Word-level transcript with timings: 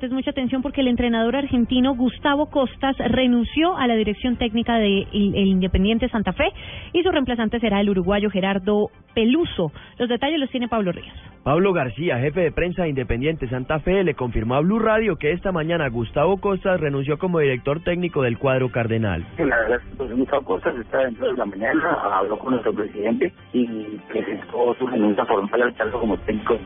Es 0.00 0.12
mucha 0.12 0.30
atención 0.30 0.62
porque 0.62 0.80
el 0.80 0.86
entrenador 0.86 1.34
argentino 1.34 1.96
Gustavo 1.96 2.46
Costas 2.50 2.96
renunció 2.98 3.76
a 3.76 3.88
la 3.88 3.96
dirección 3.96 4.36
técnica 4.36 4.76
de 4.76 5.08
el 5.12 5.46
Independiente 5.48 6.08
Santa 6.08 6.32
Fe 6.32 6.52
y 6.92 7.02
su 7.02 7.10
reemplazante 7.10 7.58
será 7.58 7.80
el 7.80 7.90
uruguayo 7.90 8.30
Gerardo 8.30 8.90
Peluso. 9.12 9.72
Los 9.98 10.08
detalles 10.08 10.38
los 10.38 10.50
tiene 10.50 10.68
Pablo 10.68 10.92
Ríos. 10.92 11.12
Pablo 11.42 11.72
García, 11.72 12.18
jefe 12.18 12.42
de 12.42 12.52
prensa 12.52 12.84
de 12.84 12.90
Independiente 12.90 13.48
Santa 13.48 13.80
Fe, 13.80 14.04
le 14.04 14.14
confirmó 14.14 14.54
a 14.54 14.60
Blue 14.60 14.78
Radio 14.78 15.16
que 15.16 15.32
esta 15.32 15.50
mañana 15.50 15.88
Gustavo 15.88 16.36
Costas 16.36 16.80
renunció 16.80 17.18
como 17.18 17.40
director 17.40 17.80
técnico 17.82 18.22
del 18.22 18.38
cuadro 18.38 18.70
cardenal. 18.70 19.26
La 19.38 19.56
verdad, 19.56 19.80
pues 19.96 20.12
Gustavo 20.12 20.44
Costas 20.44 20.76
está 20.76 20.98
dentro 20.98 21.26
de 21.26 21.36
la 21.36 21.44
mañana, 21.44 21.98
habló 22.12 22.38
con 22.38 22.52
nuestro 22.52 22.72
presidente 22.72 23.32
y 23.52 23.66
presentó 24.08 24.74
su 24.78 24.86
renuncia 24.86 25.24
por 25.24 25.40
un 25.40 25.48
cargo 25.48 26.00
como 26.00 26.16
técnico. 26.18 26.56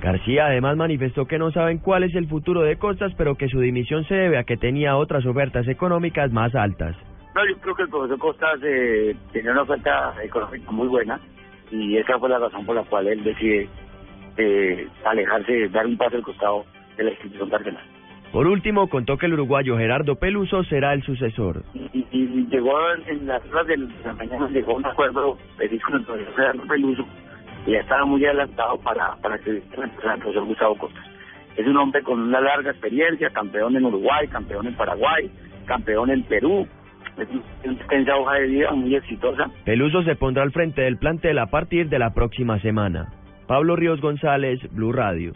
García 0.00 0.46
además 0.46 0.76
manifestó 0.76 1.26
que 1.26 1.38
no 1.38 1.50
saben 1.50 1.78
cuál 1.78 2.04
es 2.04 2.14
el 2.14 2.28
futuro 2.28 2.62
de 2.62 2.76
Costas, 2.76 3.12
pero 3.16 3.34
que 3.34 3.48
su 3.48 3.60
dimisión 3.60 4.04
se 4.04 4.14
debe 4.14 4.38
a 4.38 4.44
que 4.44 4.56
tenía 4.56 4.96
otras 4.96 5.26
ofertas 5.26 5.66
económicas 5.68 6.32
más 6.32 6.54
altas. 6.54 6.96
No, 7.34 7.46
yo 7.46 7.58
creo 7.60 7.74
que 7.74 7.82
el 7.82 7.88
profesor 7.88 8.18
Costas 8.18 8.60
eh, 8.62 9.16
tenía 9.32 9.52
una 9.52 9.62
oferta 9.62 10.14
económica 10.22 10.70
muy 10.70 10.88
buena 10.88 11.20
y 11.70 11.96
esa 11.96 12.18
fue 12.18 12.28
la 12.28 12.38
razón 12.38 12.64
por 12.64 12.76
la 12.76 12.84
cual 12.84 13.08
él 13.08 13.22
decide 13.24 13.68
eh, 14.36 14.88
alejarse, 15.04 15.68
dar 15.68 15.86
un 15.86 15.96
paso 15.96 16.16
al 16.16 16.22
costado 16.22 16.64
de 16.96 17.04
la 17.04 17.10
institución 17.10 17.50
cardenal. 17.50 17.84
Por 18.32 18.46
último, 18.46 18.88
contó 18.88 19.16
que 19.16 19.26
el 19.26 19.34
uruguayo 19.34 19.78
Gerardo 19.78 20.16
Peluso 20.16 20.62
será 20.64 20.92
el 20.92 21.02
sucesor. 21.02 21.62
Y, 21.74 22.04
llegó 22.50 22.72
en 23.06 23.26
las 23.26 23.44
horas 23.50 23.66
de 23.66 23.76
la 23.76 24.12
mañana, 24.14 24.48
llegó 24.48 24.74
un 24.74 24.86
acuerdo 24.86 25.36
feliz 25.56 25.82
con 25.82 25.96
el 25.96 26.04
profesor 26.04 26.34
Gerardo 26.34 26.62
Peluso 26.66 27.02
y 27.02 27.27
ya 27.72 27.80
estaba 27.80 28.04
muy 28.04 28.24
adelantado 28.24 28.78
para, 28.78 29.16
para 29.16 29.38
que 29.38 29.50
el 29.50 29.62
profesor 29.62 30.44
Gustavo 30.44 30.78
Costas. 30.78 31.04
Es 31.56 31.66
un 31.66 31.76
hombre 31.76 32.02
con 32.02 32.20
una 32.20 32.40
larga 32.40 32.70
experiencia, 32.70 33.30
campeón 33.30 33.76
en 33.76 33.84
Uruguay, 33.84 34.28
campeón 34.28 34.66
en 34.66 34.76
Paraguay, 34.76 35.30
campeón 35.66 36.10
en 36.10 36.22
Perú, 36.22 36.66
es 37.18 37.28
una 37.64 37.74
extensa 37.74 38.16
hoja 38.16 38.34
de 38.34 38.46
vida 38.46 38.70
muy 38.72 38.94
exitosa. 38.94 39.50
Peluso 39.64 40.02
se 40.04 40.14
pondrá 40.14 40.44
al 40.44 40.52
frente 40.52 40.82
del 40.82 40.98
plantel 40.98 41.38
a 41.38 41.46
partir 41.46 41.88
de 41.88 41.98
la 41.98 42.14
próxima 42.14 42.60
semana. 42.60 43.08
Pablo 43.46 43.76
Ríos 43.76 44.00
González, 44.00 44.60
Blue 44.72 44.92
Radio. 44.92 45.32